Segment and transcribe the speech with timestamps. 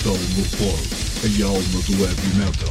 [0.00, 2.70] Metal Morphose, a alma do heavy metal.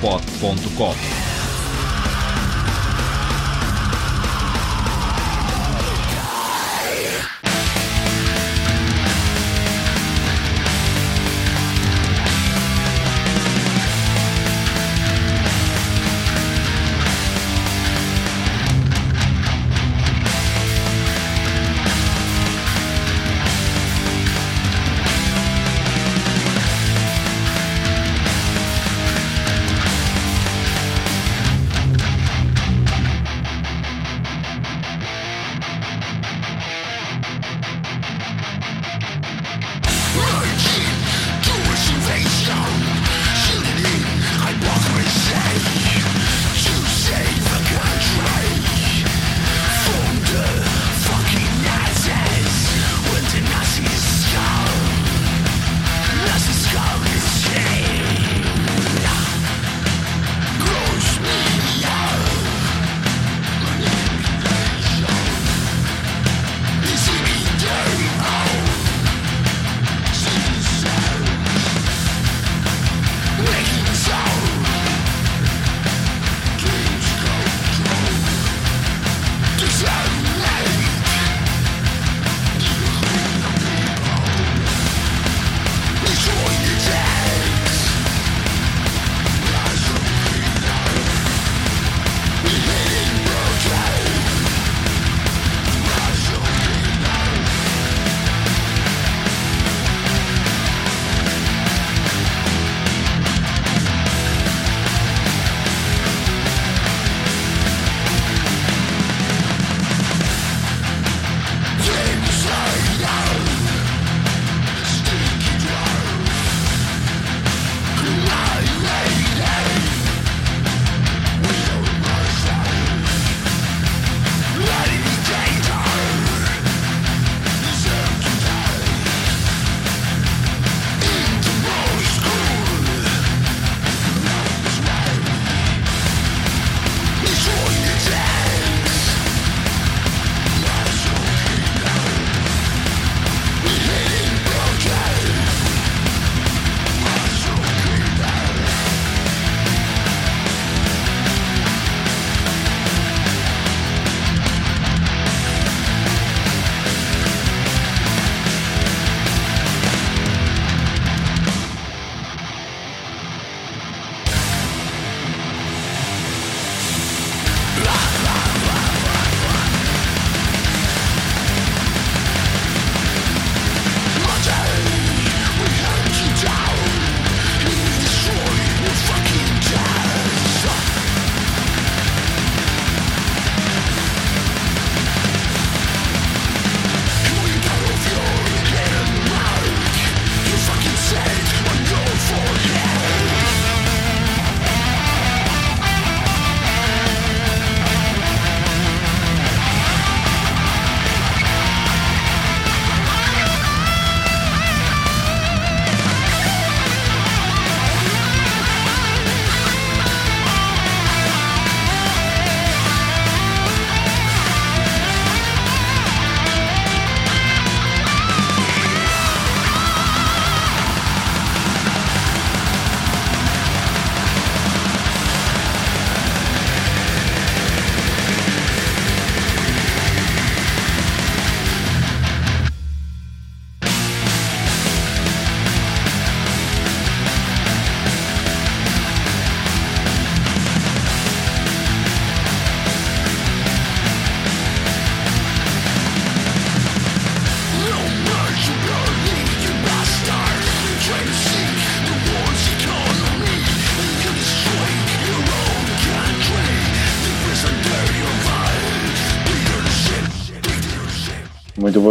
[0.00, 1.23] boa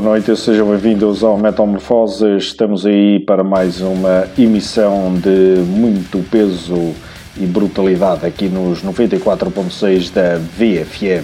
[0.04, 2.36] noite, sejam bem-vindos ao Metamorfose.
[2.36, 6.94] Estamos aí para mais uma emissão de muito peso
[7.38, 11.24] e brutalidade aqui nos 94.6 da VFM.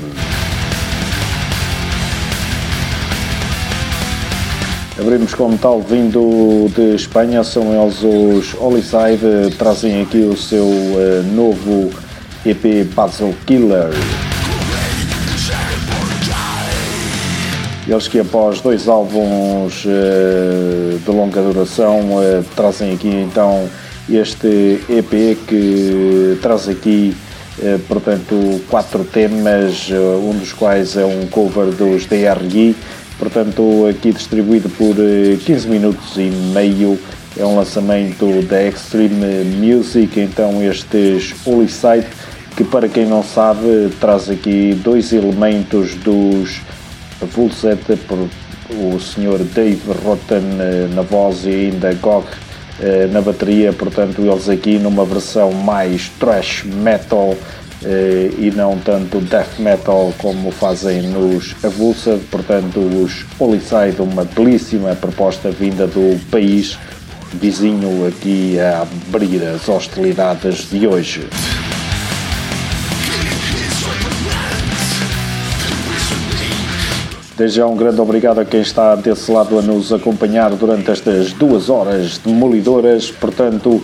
[4.97, 11.23] Abrimos como tal vindo de Espanha, são eles os Holiside, trazem aqui o seu uh,
[11.35, 11.89] novo
[12.45, 13.89] EP Puzzle Killer.
[17.89, 23.67] Eles que após dois álbuns uh, de longa duração uh, trazem aqui então
[24.07, 27.17] este EP que traz aqui
[27.57, 32.75] uh, portanto quatro temas, um dos quais é um cover dos DRI,
[33.17, 34.95] portanto aqui distribuído por
[35.43, 36.95] 15 minutos e meio.
[37.35, 42.07] É um lançamento da Extreme Music, então estes Holy Sight
[42.55, 46.61] que para quem não sabe traz aqui dois elementos dos
[47.27, 48.29] Fulset por
[48.71, 49.43] o Sr.
[49.53, 50.41] Dave Rotten
[50.93, 52.27] na voz e ainda Gog
[52.81, 57.35] eh, na bateria, portanto eles aqui numa versão mais thrash metal
[57.83, 64.95] eh, e não tanto death metal como fazem nos Avulsa, portanto os Holiside, uma belíssima
[64.95, 66.77] proposta vinda do país
[67.33, 71.27] vizinho aqui a abrir as hostilidades de hoje.
[77.39, 81.31] Desde já um grande obrigado a quem está desse lado a nos acompanhar durante estas
[81.31, 83.81] duas horas demolidoras, portanto,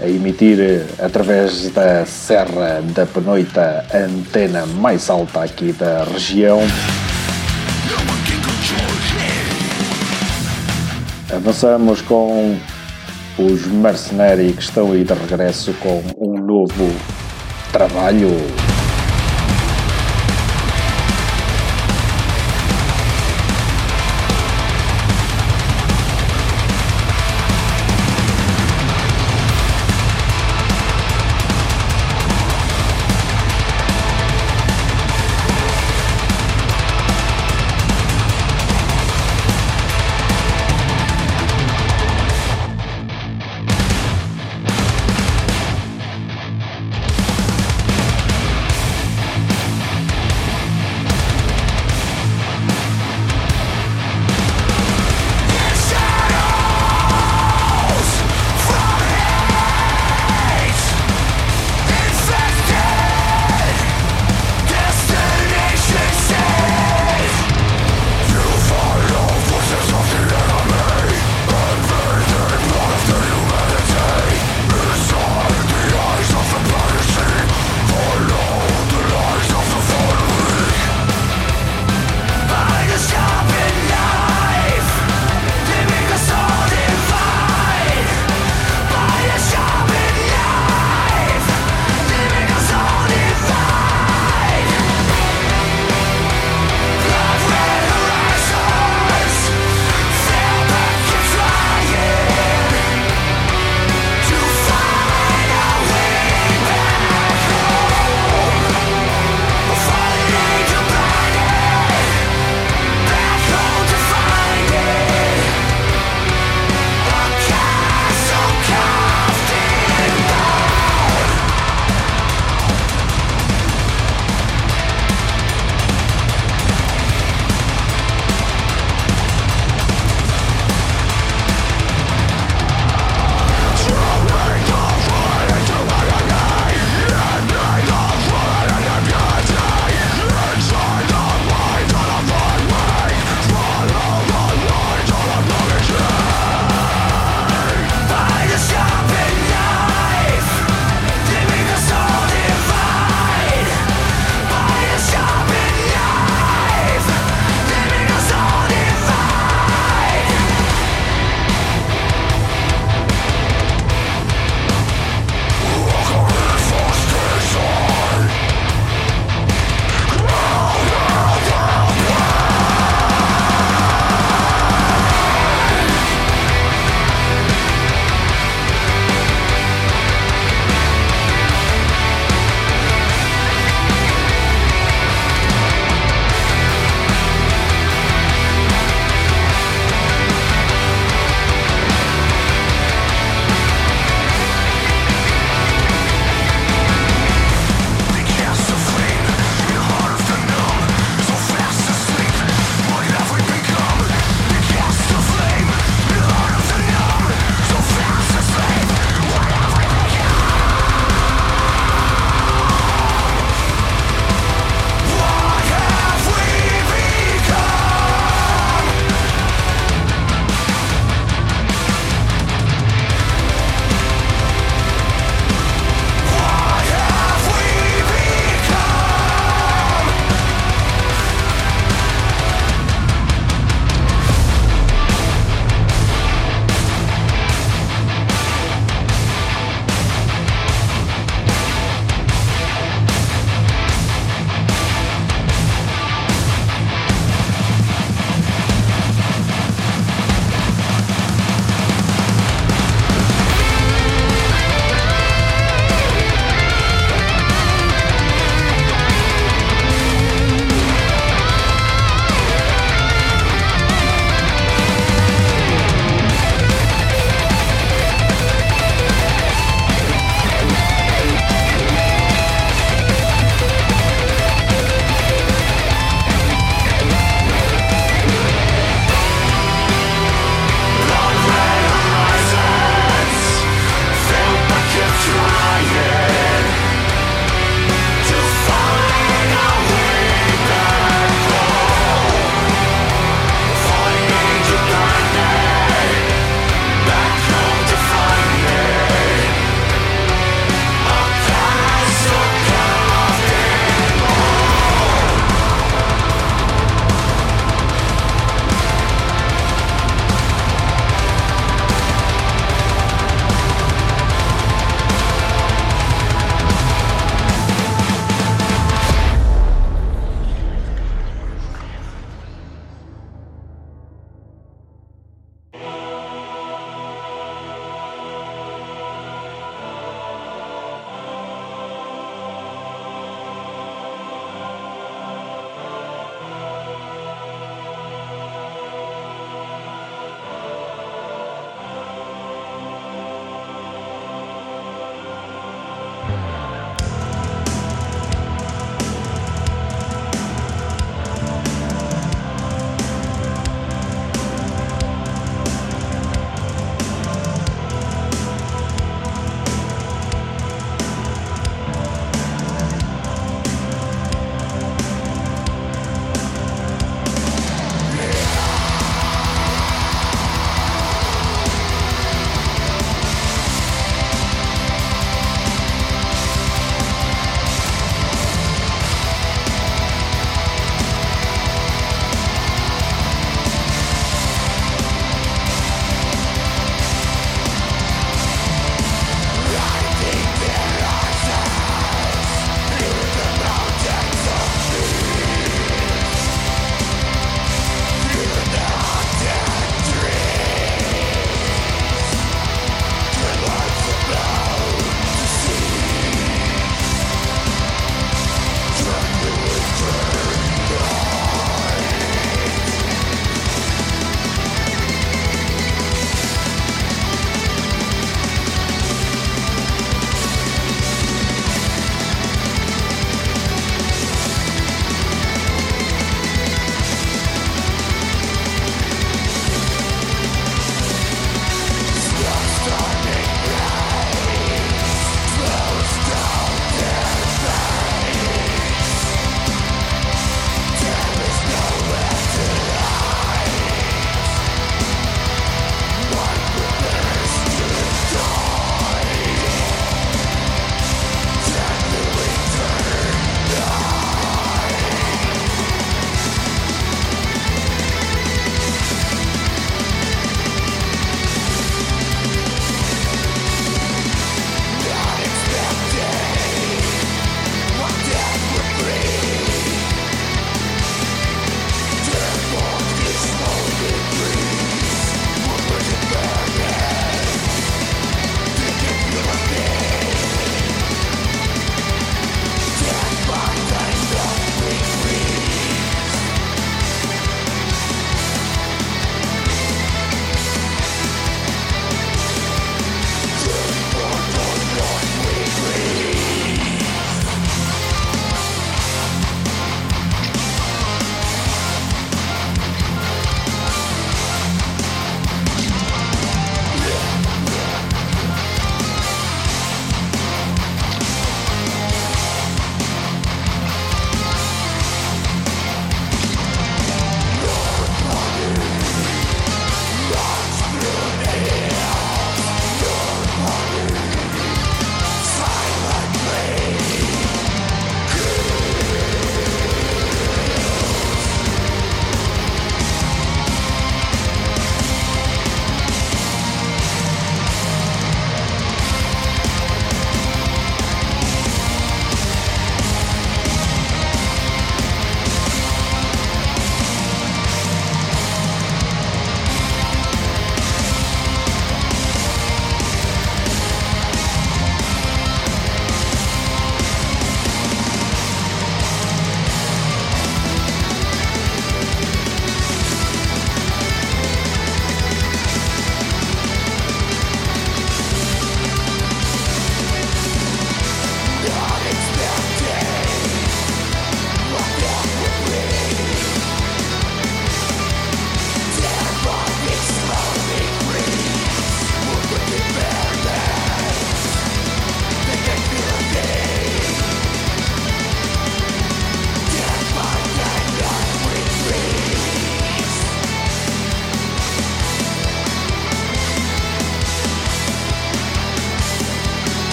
[0.00, 6.58] a emitir através da Serra da Penoita, a antena mais alta aqui da região.
[11.30, 12.56] Avançamos com
[13.38, 16.90] os Mercenary que estão aí de regresso com um novo
[17.70, 18.65] trabalho.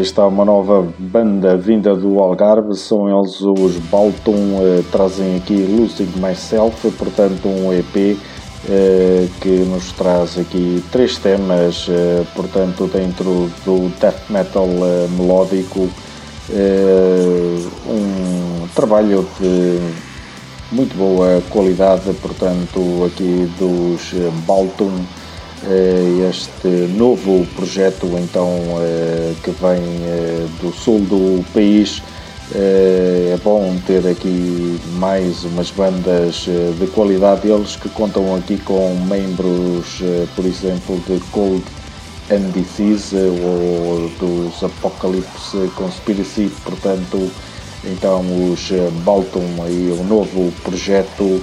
[0.00, 6.08] Está uma nova banda vinda do Algarve, são eles os Balton, eh, trazem aqui Losing
[6.16, 8.16] Myself, portanto um EP
[8.66, 15.86] eh, que nos traz aqui três temas, eh, portanto dentro do death metal eh, melódico,
[16.48, 19.80] eh, um trabalho de
[20.72, 24.92] muito boa qualidade, portanto aqui dos eh, Balton
[26.28, 28.48] este novo projeto então
[28.80, 32.02] eh, que vem eh, do sul do país.
[32.52, 36.46] É bom ter aqui mais umas bandas
[36.80, 40.02] de qualidade deles que contam aqui com membros,
[40.34, 41.62] por exemplo, de Cold
[42.28, 47.30] and Disease ou dos Apocalypse Conspiracy, portanto,
[47.84, 48.72] então os
[49.04, 51.40] Balton aí um novo projeto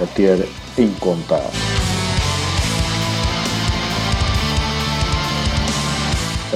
[0.00, 1.42] a ter em conta.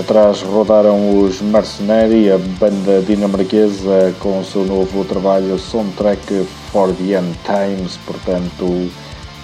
[0.04, 7.18] Atrás rodaram os Mercenary, a banda dinamarquesa, com o seu novo trabalho Soundtrack for the
[7.18, 8.90] End Times, portanto,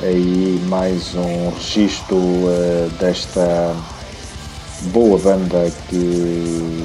[0.02, 3.74] aí mais um registro uh, desta
[4.92, 6.84] boa banda que,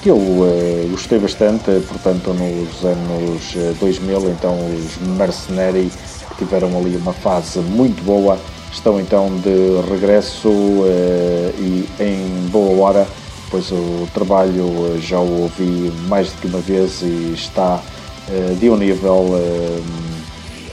[0.00, 5.90] que eu uh, gostei bastante, portanto, nos anos 2000, eh, então os Mercenary
[6.38, 8.38] tiveram ali uma fase muito boa
[8.76, 13.06] estão então de regresso uh, e em boa hora,
[13.50, 17.80] pois o trabalho eh, já o ouvi mais do que uma vez e está
[18.28, 19.40] uh, de um nível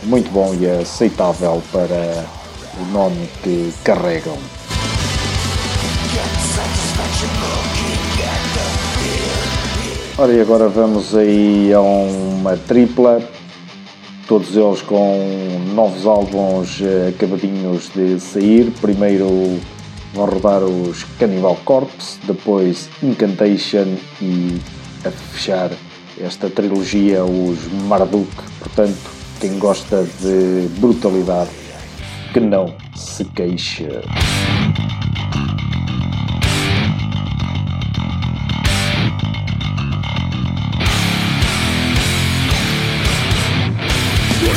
[0.04, 2.26] muito bom e aceitável para
[2.80, 4.38] o nome que carregam.
[10.18, 13.22] Ora, e agora vamos aí a uma tripla
[14.28, 18.72] todos eles com novos álbuns eh, acabadinhos de sair.
[18.82, 19.60] Primeiro
[20.14, 24.60] vão rodar os Cannibal Corpse, depois Incantation e
[25.06, 25.72] a fechar
[26.20, 28.30] esta trilogia os Marduk.
[28.60, 31.50] Portanto, quem gosta de brutalidade
[32.34, 33.88] que não se queixe.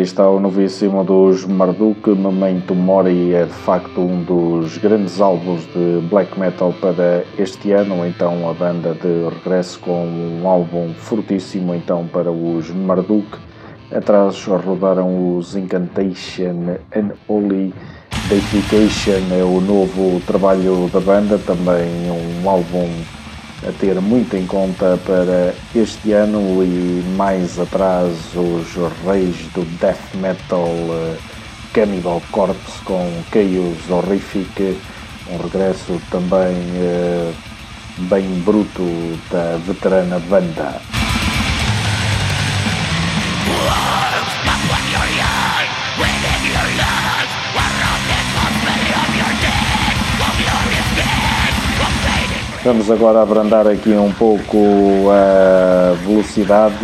[0.00, 5.66] Aí está o novíssimo dos Marduk, Memento Mori é de facto um dos grandes álbuns
[5.74, 11.74] de black metal para este ano, então a banda de regresso com um álbum fortíssimo
[11.74, 13.26] então para os Marduk.
[13.94, 17.74] Atrás rodaram os Incantation and Holy
[18.30, 22.88] Deification, é o novo trabalho da banda, também um álbum
[23.66, 28.66] a ter muito em conta para este ano e mais atrás os
[29.04, 31.16] reis do death metal uh,
[31.72, 34.78] Cannibal Corpse com Chaos Horrific,
[35.30, 37.34] um regresso também uh,
[38.08, 40.80] bem bruto da veterana banda.
[52.62, 56.76] Vamos agora abrandar aqui um pouco a velocidade,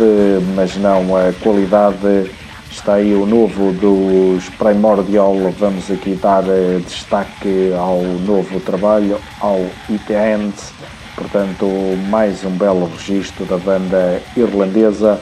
[0.55, 2.31] mas não a qualidade.
[2.71, 5.35] Está aí o novo dos Primordial.
[5.59, 6.43] Vamos aqui dar
[6.83, 10.73] destaque ao novo trabalho, ao It Ends.
[11.15, 11.67] Portanto,
[12.09, 15.21] mais um belo registro da banda irlandesa.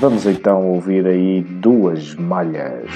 [0.00, 2.90] Vamos então ouvir aí duas malhas.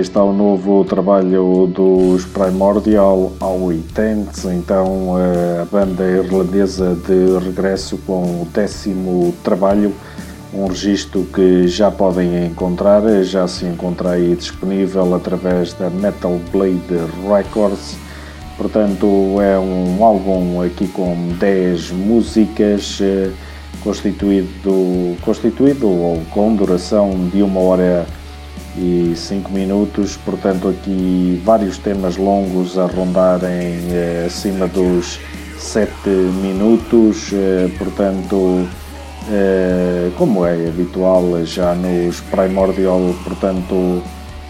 [0.00, 8.42] Está o novo trabalho dos Primordial ao Intents, então a banda irlandesa de regresso com
[8.42, 9.92] o décimo trabalho,
[10.54, 16.94] um registro que já podem encontrar, já se encontra aí disponível através da Metal Blade
[17.28, 17.96] Records.
[18.56, 19.06] Portanto,
[19.40, 23.30] é um álbum aqui com 10 músicas, eh,
[23.82, 28.06] constituído, constituído ou com duração de uma hora
[28.78, 35.18] e 5 minutos, portanto aqui vários temas longos a rondarem eh, acima dos
[35.58, 38.68] 7 minutos, eh, portanto
[39.30, 44.02] eh, como é habitual já nos Primordial, portanto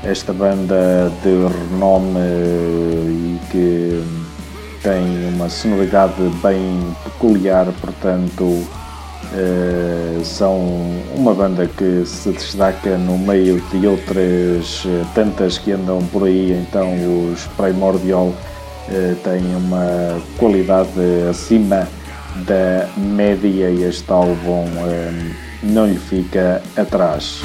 [0.05, 2.21] esta banda de renome
[3.09, 4.05] e que
[4.83, 8.65] tem uma sonoridade bem peculiar, portanto
[9.31, 10.57] Uh, são
[11.15, 16.53] uma banda que se destaca no meio de outras uh, tantas que andam por aí,
[16.53, 16.95] então
[17.31, 21.87] os Primordial uh, têm uma qualidade acima
[22.47, 24.65] da média e este álbum
[25.63, 27.43] não lhe fica atrás.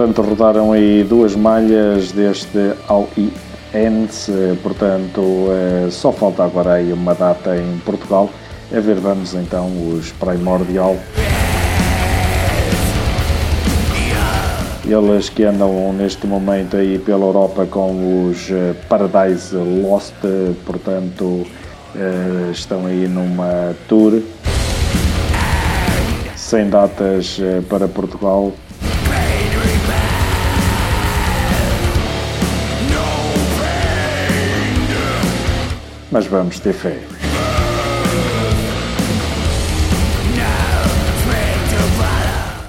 [0.00, 3.06] Portanto rodaram aí duas malhas deste All
[3.74, 4.30] Ends,
[4.62, 5.20] portanto
[5.50, 8.30] eh, só falta agora aí uma data em Portugal.
[8.74, 10.96] A ver, vamos então os Primordial.
[14.86, 20.14] Eles que andam neste momento aí pela Europa com os eh, Paradise Lost,
[20.64, 21.46] portanto
[21.94, 24.22] eh, estão aí numa tour
[26.34, 27.38] sem datas
[27.68, 28.50] para Portugal.
[36.10, 36.98] mas vamos ter fé.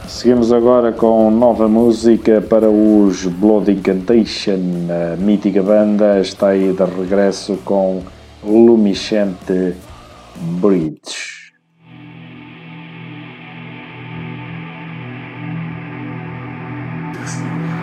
[0.08, 4.60] Seguimos agora com nova música para os Blood Incantation.
[5.14, 8.04] A mítica banda está aí de regresso com
[8.44, 9.74] Lumichente
[10.60, 11.32] Bridge.
[17.24, 17.81] Thank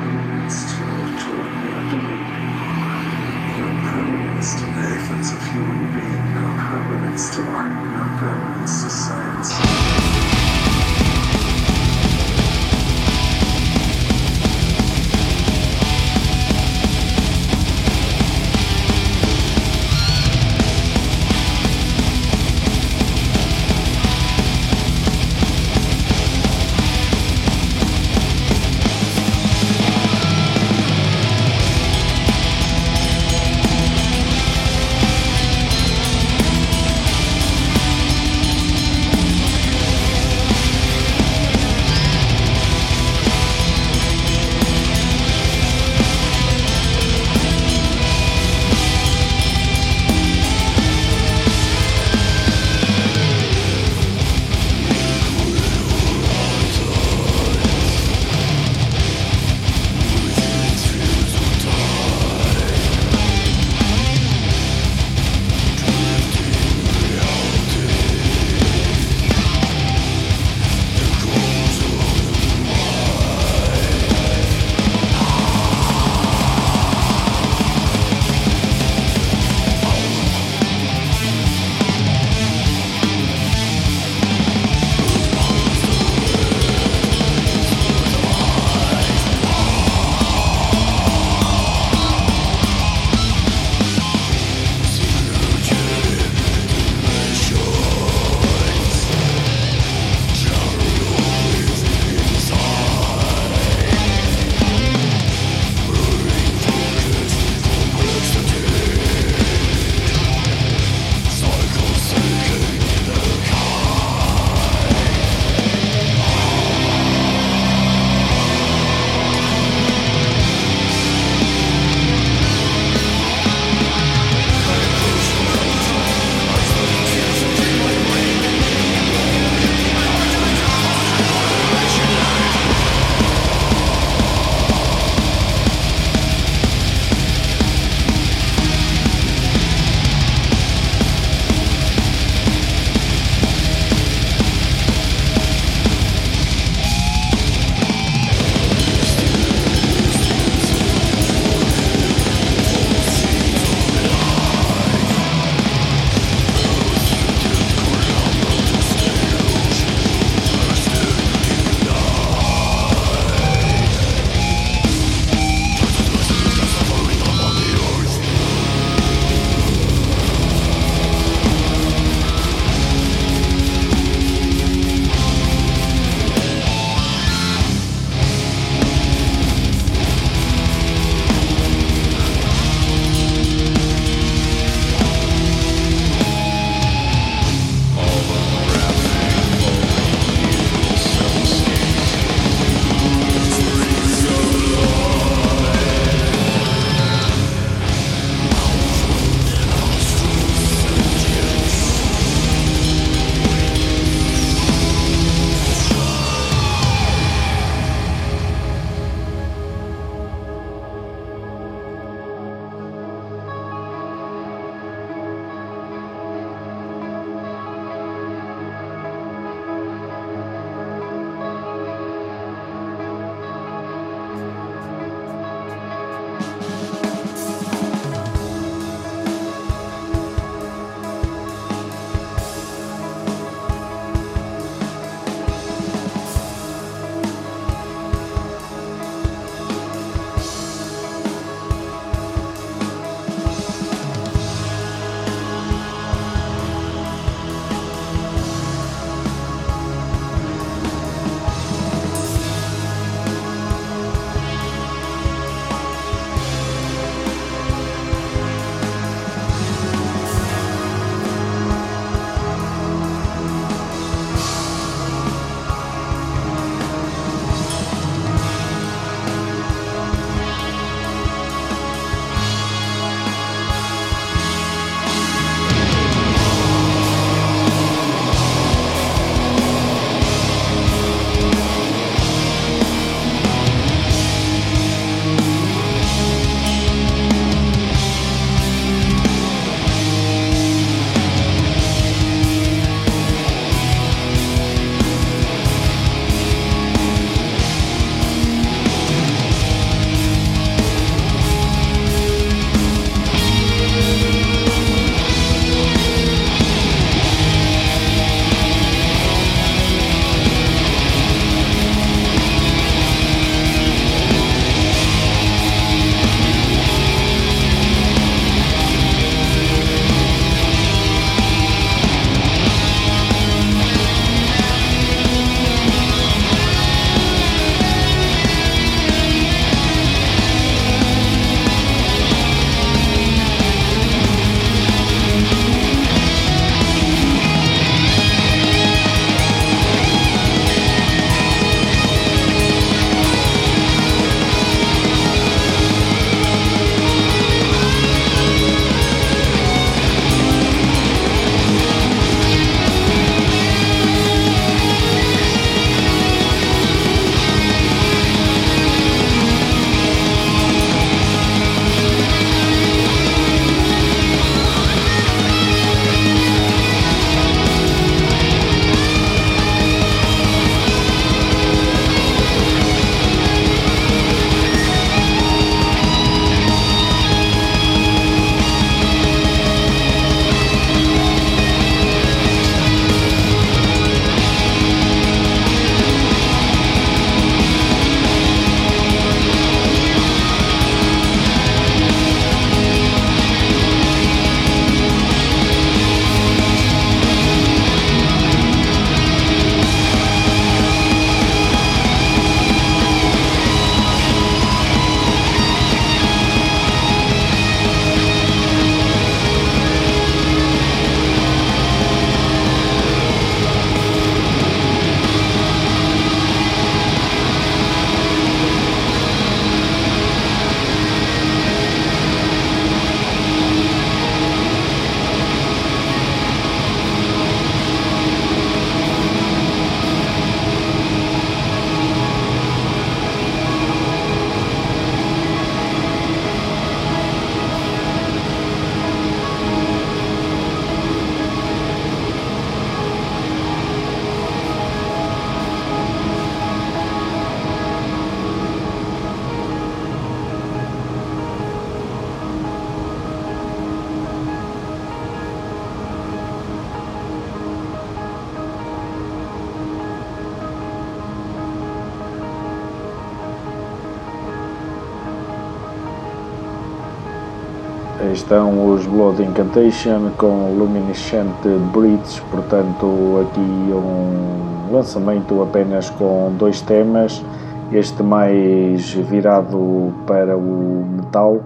[468.39, 471.51] estão os Blood Incantation com Luminescent
[471.93, 477.45] Bridge, portanto aqui um lançamento apenas com dois temas,
[477.93, 481.61] este mais virado para o metal,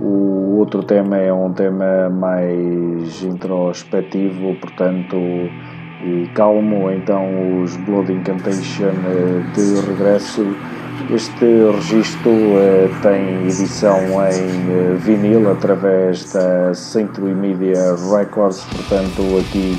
[0.00, 8.92] o outro tema é um tema mais introspectivo, portanto e calmo, então os Blood Incantation
[9.54, 10.46] de regresso
[11.10, 11.44] este
[11.74, 19.78] registro uh, tem edição em uh, vinil através da Century Media Records, portanto aqui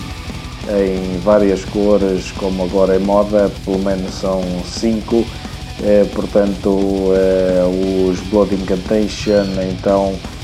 [0.69, 5.17] em várias cores, como agora é moda, pelo menos são cinco.
[5.17, 6.77] Uh, portanto,
[8.09, 10.38] os Blood Incantation, então eh,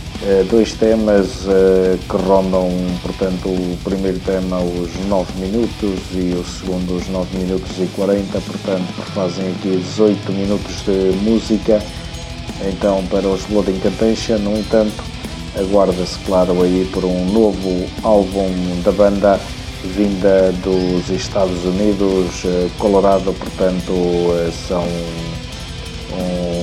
[0.49, 2.69] dois temas uh, que rondam,
[3.03, 8.41] portanto, o primeiro tema os 9 minutos e o segundo os 9 minutos e 40,
[8.41, 11.79] portanto, fazem aqui 18 minutos de música.
[12.67, 15.03] Então, para os Blood Incantation, no entanto,
[15.59, 18.49] aguarda-se, claro, aí por um novo álbum
[18.83, 19.39] da banda
[19.83, 23.93] vinda dos Estados Unidos, uh, Colorado, portanto,
[24.67, 24.83] são
[26.17, 26.54] um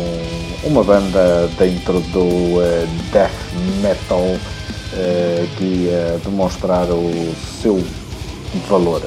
[0.64, 3.30] uma banda dentro do uh, death
[3.80, 7.82] metal uh, que ia demonstrar o seu
[8.68, 9.02] valor.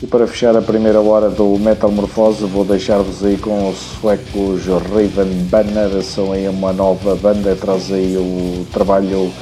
[0.00, 4.64] E para fechar a primeira hora do Metal Morfose, vou deixar-vos aí com os suecos
[4.66, 9.32] Raven Banner, são aí uma nova banda, traz aí o trabalho uh,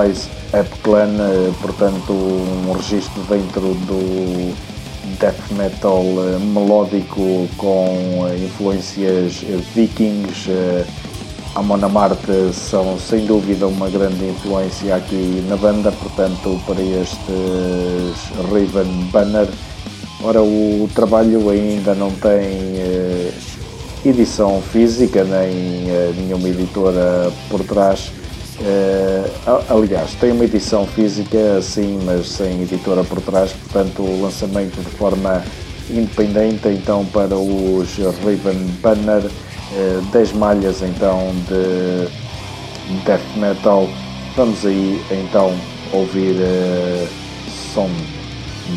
[0.00, 4.54] Rise Up Clan, eh, portanto um registro dentro do
[5.18, 9.44] death metal eh, melódico com eh, influências
[9.74, 10.48] vikings.
[11.54, 19.08] Amon Amarth são sem dúvida uma grande influência aqui na banda, portanto para estes Raven
[19.10, 19.48] Banner.
[20.22, 22.76] Ora, o trabalho ainda não tem
[24.04, 28.12] edição física, nem nenhuma editora por trás
[28.58, 34.82] Uh, aliás, tem uma edição física, sim, mas sem editora por trás, portanto, o lançamento
[34.82, 35.44] de forma
[35.90, 42.08] independente, então, para os Raven Banner, uh, 10 malhas, então, de
[43.04, 43.88] death metal.
[44.34, 45.54] Vamos aí, então,
[45.92, 47.08] ouvir uh,
[47.74, 47.90] som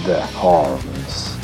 [0.04, 1.39] de Horns.